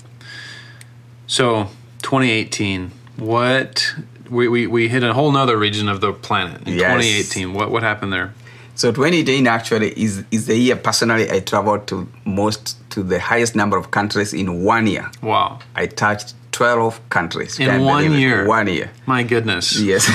[1.26, 1.68] So,
[2.02, 3.94] 2018, what
[4.28, 7.04] we, we, we hit a whole nother region of the planet in yes.
[7.04, 7.54] 2018.
[7.54, 8.34] What what happened there?
[8.80, 13.54] So 2018 actually is is the year personally I traveled to most to the highest
[13.54, 15.10] number of countries in one year.
[15.20, 15.58] Wow.
[15.74, 17.60] I touched 12 countries.
[17.60, 18.46] In one year.
[18.46, 18.90] One year.
[19.04, 19.78] My goodness.
[19.78, 20.08] Yes.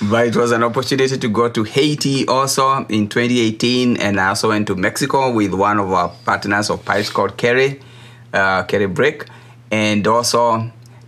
[0.10, 4.48] but it was an opportunity to go to Haiti also in 2018, and I also
[4.48, 7.78] went to Mexico with one of our partners of pipes called Kerry,
[8.32, 9.28] uh, Kerry Brick,
[9.70, 10.60] and also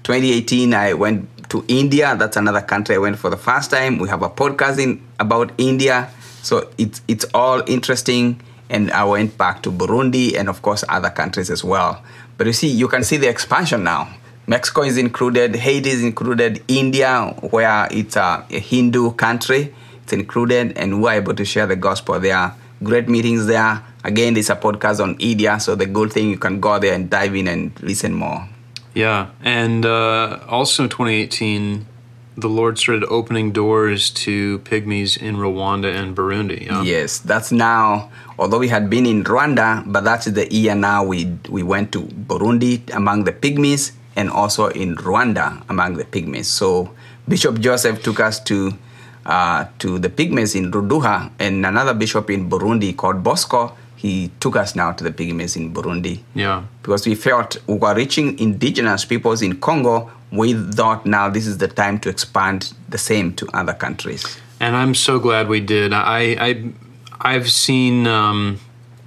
[0.02, 2.16] 2018 I went to India.
[2.16, 3.98] That's another country I went for the first time.
[3.98, 6.10] We have a podcast in, about India,
[6.42, 8.40] so it's it's all interesting.
[8.68, 12.02] And I went back to Burundi and of course other countries as well.
[12.38, 14.08] But you see, you can see the expansion now.
[14.46, 20.76] Mexico is included, Haiti is included, India, where it's a, a Hindu country, it's included,
[20.76, 22.54] and we're able to share the gospel there.
[22.82, 23.84] Great meetings there.
[24.02, 27.10] Again, it's a podcast on India, so the good thing you can go there and
[27.10, 28.48] dive in and listen more.
[28.94, 31.86] Yeah, and uh, also 2018,
[32.36, 36.66] the Lord started opening doors to pygmies in Rwanda and Burundi.
[36.66, 36.82] Yeah?
[36.82, 38.10] Yes, that's now.
[38.38, 42.02] Although we had been in Rwanda, but that's the year now we we went to
[42.02, 46.46] Burundi among the pygmies, and also in Rwanda among the pygmies.
[46.46, 46.90] So
[47.28, 48.72] Bishop Joseph took us to
[49.26, 53.76] uh, to the pygmies in Ruduha, and another bishop in Burundi called Bosco.
[54.00, 56.20] He took us now to the pygmies in Burundi.
[56.34, 56.64] Yeah.
[56.82, 60.10] Because we felt we were reaching indigenous peoples in Congo.
[60.32, 64.24] We thought now this is the time to expand the same to other countries.
[64.58, 65.92] And I'm so glad we did.
[65.92, 66.72] I, I
[67.20, 68.58] I've seen um,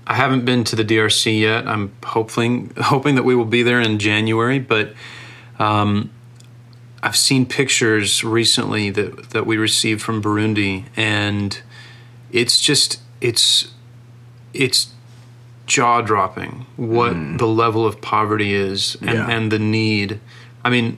[0.06, 1.68] I haven't been to the DRC yet.
[1.68, 4.94] I'm hoping hoping that we will be there in January, but
[5.58, 6.12] um,
[7.02, 11.60] I've seen pictures recently that that we received from Burundi, and
[12.32, 13.74] it's just it's
[14.54, 14.94] it's
[15.66, 17.38] jaw dropping what mm.
[17.38, 19.30] the level of poverty is and, yeah.
[19.30, 20.20] and the need.
[20.64, 20.98] I mean,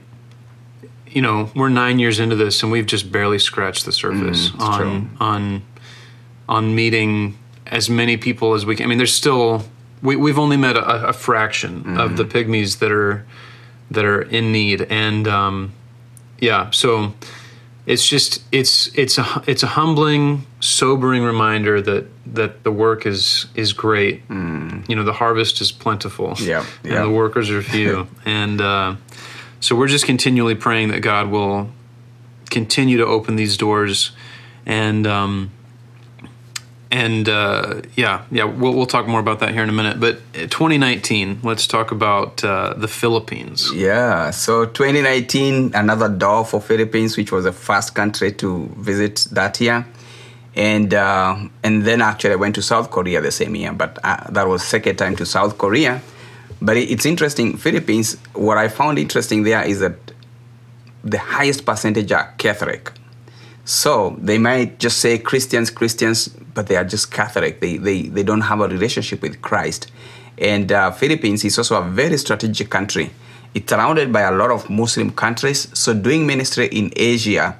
[1.06, 4.60] you know, we're nine years into this, and we've just barely scratched the surface mm,
[4.60, 5.08] on true.
[5.20, 5.62] on
[6.48, 8.84] on meeting as many people as we can.
[8.84, 9.64] I mean, there's still
[10.02, 11.98] we we've only met a, a fraction mm-hmm.
[11.98, 13.26] of the pygmies that are
[13.90, 15.72] that are in need, and um,
[16.40, 17.14] yeah, so
[17.86, 23.46] it's just it's it's a it's a humbling, sobering reminder that that the work is
[23.54, 24.26] is great.
[24.28, 24.88] Mm.
[24.88, 28.96] You know, the harvest is plentiful, yeah, and the workers are few, and uh,
[29.60, 31.70] so we're just continually praying that God will
[32.50, 34.10] continue to open these doors
[34.66, 35.06] and.
[35.06, 35.52] Um,
[36.90, 39.98] and uh, yeah, yeah, we'll, we'll talk more about that here in a minute.
[39.98, 43.72] But uh, 2019, let's talk about uh, the Philippines.
[43.74, 49.60] Yeah, so 2019, another door for Philippines, which was the first country to visit that
[49.60, 49.86] year,
[50.54, 54.30] and uh, and then actually I went to South Korea the same year, but uh,
[54.30, 56.00] that was second time to South Korea.
[56.62, 58.16] But it's interesting, Philippines.
[58.32, 59.96] What I found interesting there is that
[61.04, 62.92] the highest percentage are Catholic.
[63.66, 67.60] So they might just say Christians, Christians, but they are just Catholic.
[67.60, 69.90] They, they, they don't have a relationship with Christ.
[70.38, 73.10] And uh, Philippines is also a very strategic country.
[73.54, 75.66] It's surrounded by a lot of Muslim countries.
[75.76, 77.58] So doing ministry in Asia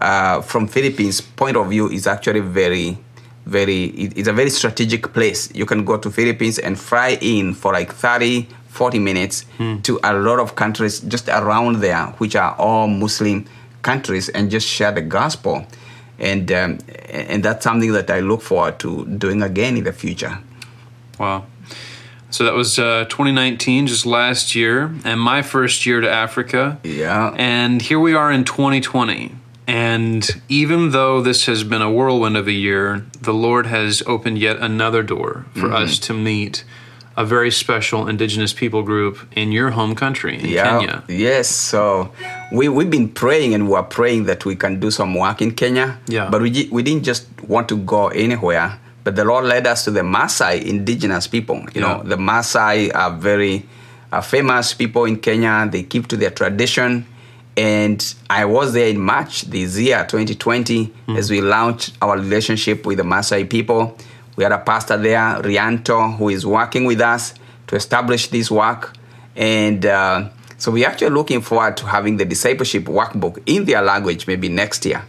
[0.00, 2.96] uh, from Philippines' point of view is actually very,
[3.44, 5.52] very, it's a very strategic place.
[5.56, 9.44] You can go to Philippines and fly in for like 30, 40 minutes
[9.82, 13.44] to a lot of countries just around there, which are all Muslim
[13.82, 15.66] countries, and just share the gospel.
[16.18, 20.38] And, um, and that's something that I look forward to doing again in the future.
[21.18, 21.46] Wow.
[22.30, 26.78] So that was uh, 2019, just last year, and my first year to Africa.
[26.82, 27.34] Yeah.
[27.38, 29.34] And here we are in 2020.
[29.66, 34.38] And even though this has been a whirlwind of a year, the Lord has opened
[34.38, 36.64] yet another door for us to meet
[37.18, 41.04] a very special indigenous people group in your home country, in Kenya.
[41.08, 41.48] Yes.
[41.48, 42.12] So
[42.50, 45.98] we we've been praying and we're praying that we can do some work in Kenya.
[46.06, 46.30] Yeah.
[46.30, 48.78] But we we didn't just want to go anywhere.
[49.04, 51.64] But the Lord led us to the Maasai indigenous people.
[51.74, 53.66] You know, the Maasai are very
[54.12, 55.66] uh, famous people in Kenya.
[55.70, 57.06] They keep to their tradition.
[57.56, 62.98] And I was there in March this year, 2020, as we launched our relationship with
[62.98, 63.96] the Maasai people.
[64.36, 67.34] We had a pastor there, Rianto, who is working with us
[67.68, 68.94] to establish this work.
[69.34, 74.26] And uh, so we're actually looking forward to having the discipleship workbook in their language
[74.26, 75.02] maybe next year,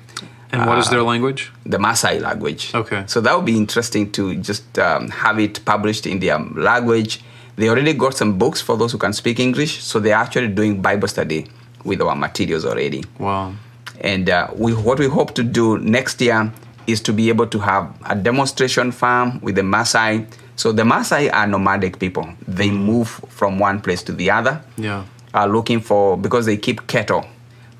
[0.51, 1.51] And what is their language?
[1.65, 2.71] the Maasai language.
[2.73, 3.03] Okay.
[3.07, 7.21] So that would be interesting to just um, have it published in their language.
[7.55, 10.81] They already got some books for those who can speak English, so they're actually doing
[10.81, 11.45] Bible study
[11.83, 13.03] with our materials already.
[13.19, 13.53] Wow.
[14.01, 16.51] And uh, we, what we hope to do next year
[16.87, 20.25] is to be able to have a demonstration farm with the Maasai.
[20.55, 22.27] So the Maasai are nomadic people.
[22.47, 25.03] They move from one place to the other, Yeah.
[25.33, 27.25] Uh, looking for, because they keep cattle,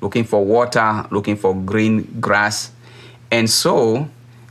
[0.00, 2.72] looking for water, looking for green grass.
[3.30, 4.08] And so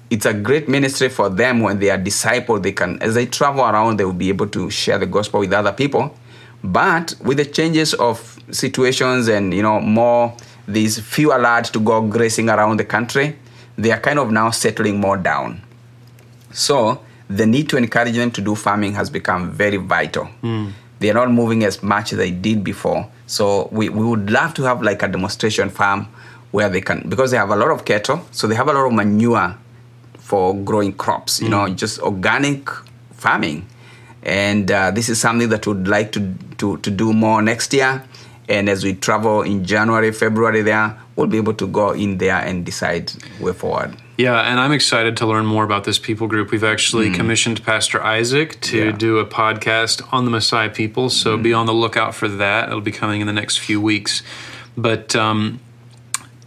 [0.09, 2.63] it's a great ministry for them when they are discipled.
[2.63, 5.53] They can, as they travel around, they will be able to share the gospel with
[5.53, 6.15] other people.
[6.63, 10.35] But with the changes of situations and you know more
[10.67, 13.38] these fewer allowed to go grazing around the country,
[13.77, 15.62] they are kind of now settling more down.
[16.51, 20.27] So the need to encourage them to do farming has become very vital.
[20.41, 20.73] They
[21.09, 23.09] are not moving as much as they did before.
[23.27, 26.07] So we, we would love to have like a demonstration farm
[26.51, 28.85] where they can because they have a lot of cattle, so they have a lot
[28.88, 29.55] of manure
[30.17, 32.69] for growing crops, you know, just organic
[33.13, 33.67] farming.
[34.23, 38.03] And uh, this is something that we'd like to, to, to do more next year.
[38.47, 42.35] And as we travel in January, February there, we'll be able to go in there
[42.35, 43.95] and decide way forward.
[44.19, 46.51] Yeah, and I'm excited to learn more about this people group.
[46.51, 47.13] We've actually hmm.
[47.15, 48.91] commissioned Pastor Isaac to Yeah.
[48.91, 51.41] do a podcast on the Maasai people, so hmm.
[51.41, 52.67] be on the lookout for that.
[52.67, 54.21] It'll be coming in the next few weeks.
[54.75, 55.62] But um,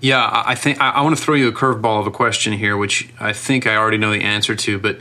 [0.02, 2.76] yeah, I think I, I want to throw you a curveball of a question here,
[2.76, 4.78] which I think I already know the answer to.
[4.78, 4.98] But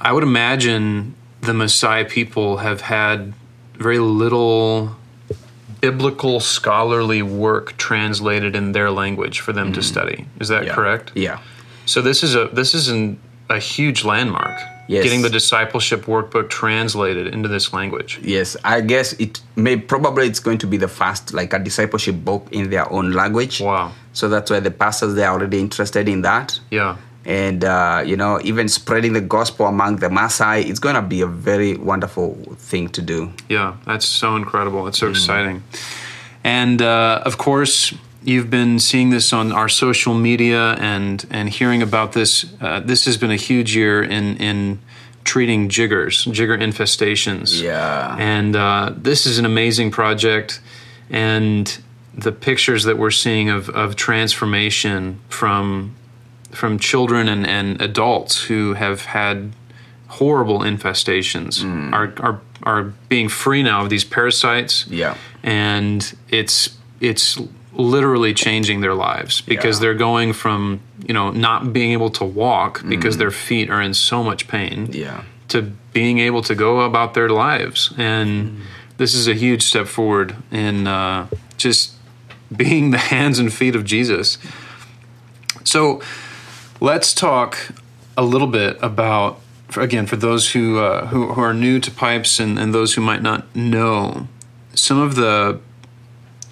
[0.00, 3.32] I would imagine the Maasai people have had
[3.74, 4.94] very little
[5.80, 9.84] biblical scholarly work translated in their language for them to hmm.
[9.84, 10.26] study.
[10.38, 10.74] Is that Yeah.
[10.76, 11.10] correct?
[11.16, 11.40] Yeah.
[11.90, 14.56] So this is a this is an, a huge landmark.
[14.86, 15.02] Yes.
[15.02, 18.20] Getting the discipleship workbook translated into this language.
[18.22, 22.24] Yes, I guess it may probably it's going to be the first like a discipleship
[22.24, 23.60] book in their own language.
[23.60, 23.92] Wow.
[24.12, 26.60] So that's why the pastors they are already interested in that.
[26.70, 26.96] Yeah.
[27.24, 31.22] And uh, you know, even spreading the gospel among the Maasai, it's going to be
[31.22, 33.32] a very wonderful thing to do.
[33.48, 33.76] Yeah.
[33.84, 34.86] That's so incredible.
[34.86, 35.64] It's so exciting.
[36.44, 41.82] And uh, of course, you've been seeing this on our social media and and hearing
[41.82, 42.46] about this.
[42.60, 44.80] Uh, this has been a huge year in in
[45.24, 47.62] treating jiggers, jigger infestations.
[47.62, 48.16] Yeah.
[48.18, 50.60] And uh, this is an amazing project.
[51.10, 51.78] And
[52.14, 55.94] the pictures that we're seeing of, of transformation from
[56.50, 59.52] from children and, and adults who have had
[60.08, 64.86] horrible infestations are, are are being free now of these parasites.
[64.88, 65.16] Yeah.
[65.42, 67.38] And it's it's
[67.72, 69.80] literally changing their lives because Yeah.
[69.82, 73.94] they're going from, you know, not being able to walk because their feet are in
[73.94, 75.22] so much pain Yeah.
[75.48, 77.92] to being able to go about their lives.
[77.96, 78.60] And
[78.96, 81.92] this is a huge step forward in uh, just
[82.54, 84.36] being the hands and feet of Jesus.
[85.64, 86.00] So
[86.80, 87.56] let's talk
[88.16, 91.90] a little bit about, for, again, for those who, uh, who, who are new to
[91.90, 94.26] pipes and, and those who might not know,
[94.74, 95.60] some of the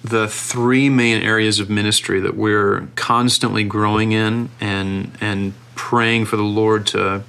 [0.03, 6.37] the three main areas of ministry that we're constantly growing in and and praying for
[6.37, 7.23] the Lord to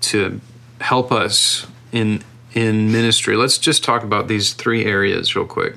[0.00, 0.40] to
[0.80, 2.22] help us in
[2.52, 3.36] in ministry.
[3.36, 5.76] Let's just talk about these three areas real quick.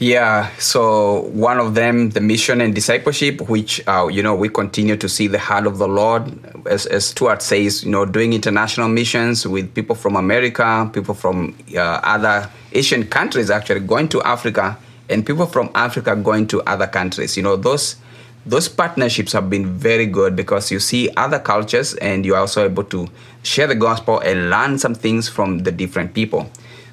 [0.00, 4.96] Yeah, so one of them, the mission and discipleship, which uh, you know we continue
[4.96, 6.22] to see the heart of the Lord,
[6.66, 11.54] as, as Stuart says, you know, doing international missions with people from America, people from
[11.76, 14.78] uh, other Asian countries, actually going to Africa,
[15.10, 17.36] and people from Africa going to other countries.
[17.36, 17.96] You know, those
[18.46, 22.84] those partnerships have been very good because you see other cultures and you're also able
[22.84, 23.06] to
[23.42, 26.50] share the gospel and learn some things from the different people.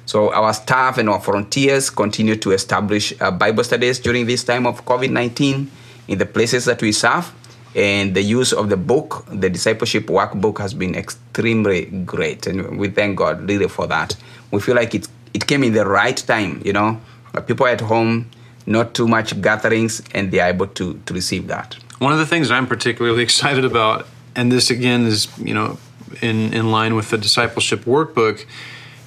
[0.08, 4.66] So our staff and our volunteers continue to establish uh, Bible studies during this time
[4.66, 5.70] of COVID 19
[6.08, 7.30] in the places that we serve.
[7.74, 12.46] And the use of the book, the discipleship workbook, has been extremely great.
[12.46, 14.16] And we thank God really for that.
[14.50, 16.98] We feel like it, it came in the right time, you know.
[17.46, 18.30] People at home,
[18.64, 21.76] not too much gatherings, and they're able to, to receive that.
[21.98, 25.78] One of the things I'm particularly excited about, and this again is, you know,
[26.22, 28.46] in, in line with the discipleship workbook,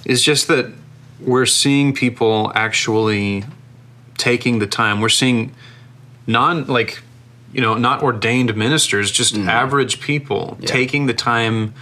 [0.05, 0.71] is just that
[1.21, 3.43] we're seeing people actually
[4.17, 5.01] taking the time.
[5.01, 5.53] We're seeing
[6.27, 7.01] non like
[7.53, 9.47] you know not ordained ministers, just mm.
[9.47, 10.67] average people yeah.
[10.67, 11.73] taking the time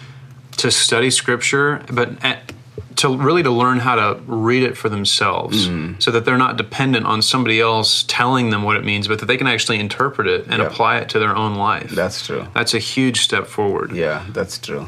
[0.58, 2.52] to study scripture, but at,
[2.98, 6.02] to really to learn how to read it for themselves, mm.
[6.02, 9.28] so that they're not dependent on somebody else telling them what it means, but that
[9.28, 11.92] they can actually interpret it and apply it to their own life.
[11.92, 12.46] That's true.
[12.54, 13.94] That's a huge step forward.
[13.94, 14.88] Yeah, that's true.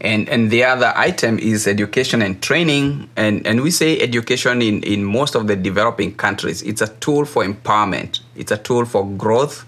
[0.00, 3.08] And, and the other item is education and training.
[3.16, 6.62] And, and we say education in, in most of the developing countries.
[6.62, 9.64] It's a tool for empowerment, it's a tool for growth,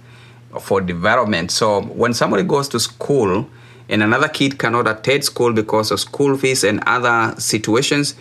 [0.60, 1.50] for development.
[1.50, 3.48] So when somebody goes to school
[3.88, 8.14] and another kid cannot attend school because of school fees and other situations,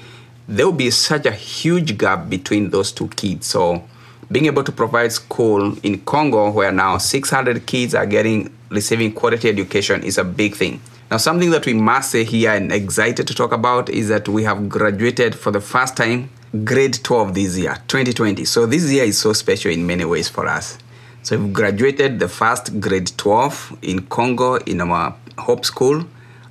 [0.47, 3.47] there will be such a huge gap between those two kids.
[3.47, 3.83] So
[4.31, 9.49] being able to provide school in Congo, where now 600 kids are getting receiving quality
[9.49, 10.81] education, is a big thing.
[11.09, 14.43] Now, something that we must say here and excited to talk about is that we
[14.43, 16.29] have graduated for the first time
[16.65, 18.43] grade 12 this year, 2020.
[18.43, 20.77] So this year is so special in many ways for us.
[21.23, 26.05] So we've graduated the first grade 12 in Congo in our Hope School.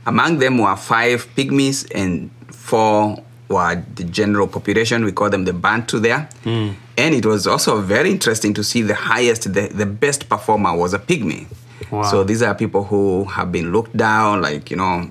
[0.06, 5.04] Among them were five pygmies and four were the general population.
[5.04, 6.30] We call them the Bantu there.
[6.44, 6.76] Mm.
[6.96, 10.94] And it was also very interesting to see the highest, the, the best performer was
[10.94, 11.46] a pygmy.
[11.90, 12.02] Wow.
[12.02, 15.10] So these are people who have been looked down, like, you know,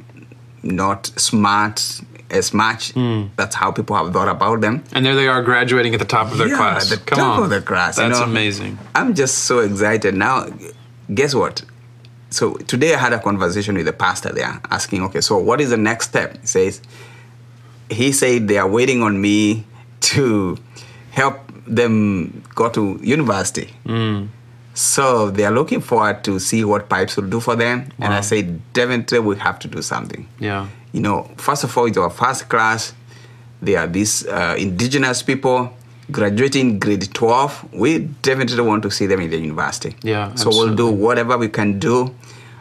[0.63, 2.93] not smart as much.
[2.93, 3.29] Mm.
[3.35, 4.83] That's how people have thought about them.
[4.93, 6.91] And there they are graduating at the top of their yeah, class.
[6.91, 7.43] At the Come top on.
[7.43, 7.97] of their class.
[7.97, 8.31] That's you know?
[8.31, 8.77] amazing.
[8.93, 10.15] I'm just so excited.
[10.15, 10.47] Now,
[11.13, 11.63] guess what?
[12.29, 15.69] So today I had a conversation with the pastor there asking, okay, so what is
[15.69, 16.37] the next step?
[16.41, 16.81] He says,
[17.89, 19.65] he said they are waiting on me
[20.01, 20.57] to
[21.11, 23.73] help them go to university.
[23.85, 24.29] Mm.
[24.75, 27.85] So they are looking forward to see what pipes will do for them.
[27.97, 28.07] Wow.
[28.07, 28.41] And I say,
[28.73, 30.27] definitely we have to do something.
[30.37, 30.67] Yeah.
[30.91, 32.93] You know, first of all, it's our first class.
[33.61, 35.73] They are these uh, indigenous people
[36.11, 37.73] graduating grade 12.
[37.73, 39.95] We definitely want to see them in the university.
[40.03, 40.35] Yeah.
[40.35, 40.65] So absolutely.
[40.65, 42.13] we'll do whatever we can do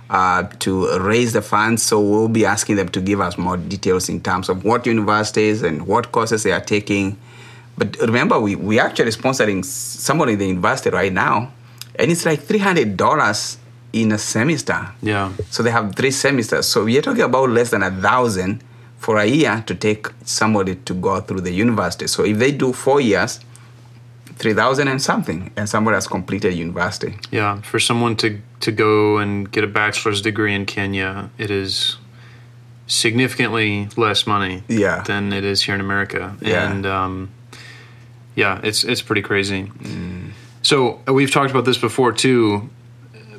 [0.08, 1.82] uh, to raise the funds.
[1.82, 5.62] So we'll be asking them to give us more details in terms of what universities
[5.62, 7.18] and what courses they are taking.
[7.76, 11.52] But remember, we, we actually sponsoring somebody in the university right now
[11.98, 13.58] and it's like three hundred dollars
[13.92, 14.92] in a semester.
[15.02, 15.32] Yeah.
[15.50, 16.66] So they have three semesters.
[16.66, 18.62] So we are talking about less than a thousand
[18.98, 22.06] for a year to take somebody to go through the university.
[22.06, 23.40] So if they do four years,
[24.36, 27.14] three thousand and something, and somebody has completed university.
[27.30, 31.98] Yeah, for someone to to go and get a bachelor's degree in Kenya, it is
[32.86, 35.02] significantly less money yeah.
[35.02, 36.36] than it is here in America.
[36.40, 36.70] Yeah.
[36.70, 37.30] And um,
[38.34, 39.64] yeah, it's it's pretty crazy.
[39.64, 40.32] Mm.
[40.64, 42.68] So uh, we've talked about this before too,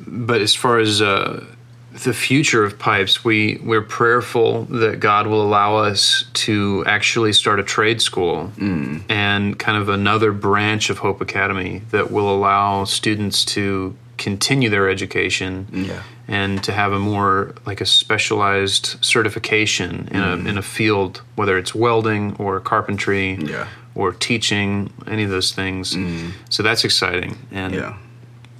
[0.06, 1.44] but as far as uh,
[1.92, 7.58] the future of pipes, we we're prayerful that God will allow us to actually start
[7.58, 9.02] a trade school mm.
[9.08, 14.88] and kind of another branch of Hope Academy that will allow students to continue their
[14.88, 16.02] education yeah.
[16.28, 20.46] And to have a more like a specialized certification in mm.
[20.46, 25.52] a in a field, whether it's welding or carpentry yeah or teaching, any of those
[25.52, 25.94] things.
[25.94, 26.32] Mm.
[26.50, 27.96] So that's exciting, and yeah.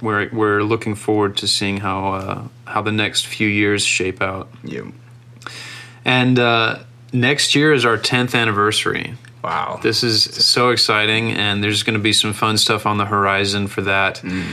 [0.01, 4.49] we're we're looking forward to seeing how uh, how the next few years shape out.
[4.63, 4.89] Yeah.
[6.03, 6.79] And uh,
[7.13, 9.13] next year is our tenth anniversary.
[9.43, 13.05] Wow, this is so exciting, and there's going to be some fun stuff on the
[13.05, 14.17] horizon for that.
[14.17, 14.43] Mm.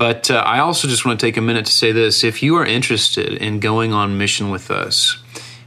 [0.00, 2.56] But uh, I also just want to take a minute to say this: if you
[2.56, 5.22] are interested in going on mission with us,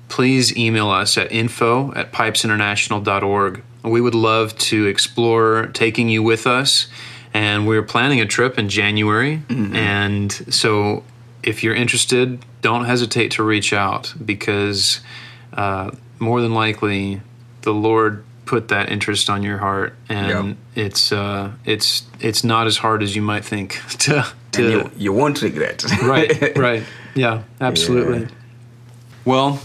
[0.10, 6.48] please email us at info at pipesinternational.org we would love to explore taking you with
[6.48, 6.88] us.
[7.34, 9.38] And we're planning a trip in January.
[9.48, 9.76] Mm-hmm.
[9.76, 11.04] And so
[11.42, 15.02] if you're interested, don't hesitate to reach out because
[15.54, 17.22] uh, more than likely
[17.62, 22.78] the Lord put that interest on your heart, and it's uh, it's it's not as
[22.78, 23.80] hard as you might think.
[24.04, 25.84] To, to you, you, won't regret.
[26.04, 26.84] right, right,
[27.16, 28.20] yeah, absolutely.
[28.20, 28.28] Yeah.
[29.26, 29.62] Well,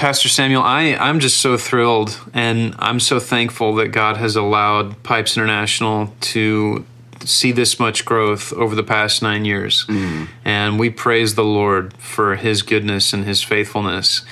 [0.00, 5.02] Pastor Samuel, I, I'm just so thrilled and I'm so thankful that God has allowed
[5.02, 6.86] Pipes International to
[7.24, 9.84] see this much growth over the past nine years.
[9.86, 10.28] Mm.
[10.44, 14.22] And we praise the Lord for His goodness and His faithfulness.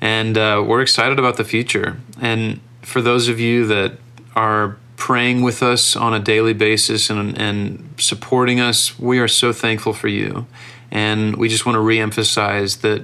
[0.00, 1.98] And uh, we're excited about the future.
[2.20, 3.98] And for those of you that
[4.34, 9.52] are praying with us on a daily basis and, and supporting us, we are so
[9.52, 10.46] thankful for you.
[10.90, 13.02] And we just want to reemphasize that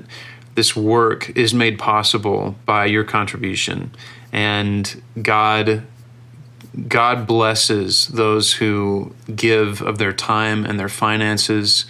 [0.54, 3.90] this work is made possible by your contribution.
[4.32, 5.84] And God
[6.86, 11.86] God blesses those who give of their time and their finances,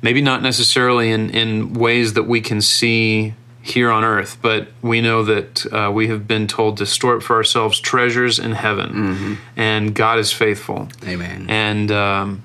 [0.00, 5.00] maybe not necessarily in, in ways that we can see here on earth, but we
[5.00, 8.90] know that uh, we have been told to store up for ourselves treasures in heaven,
[8.90, 9.34] mm-hmm.
[9.56, 10.88] and God is faithful.
[11.06, 11.46] Amen.
[11.48, 12.42] And um,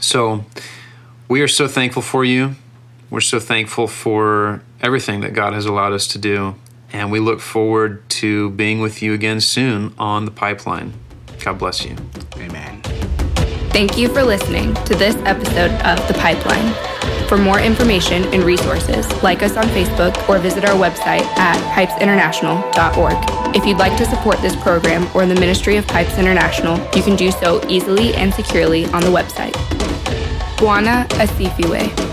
[0.00, 0.46] so
[1.28, 2.56] we are so thankful for you.
[3.10, 6.54] We're so thankful for everything that God has allowed us to do.
[6.92, 10.94] And we look forward to being with you again soon on the pipeline.
[11.44, 11.96] God bless you.
[12.36, 12.82] Amen.
[13.70, 16.89] Thank you for listening to this episode of The Pipeline.
[17.30, 23.54] For more information and resources, like us on Facebook or visit our website at pipesinternational.org.
[23.54, 27.14] If you'd like to support this program or the Ministry of Pipes International, you can
[27.14, 29.52] do so easily and securely on the website.
[30.56, 32.09] Bwana Asifiwe.